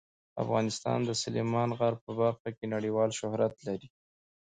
افغانستان 0.43 0.99
د 1.05 1.11
سلیمان 1.23 1.69
غر 1.79 1.93
په 2.03 2.11
برخه 2.21 2.49
کې 2.57 2.65
نړیوال 2.75 3.09
شهرت 3.19 3.53
لري. 3.67 3.87